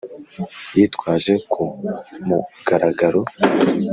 [0.75, 1.63] yitwaje ku
[2.27, 3.21] mugaragaro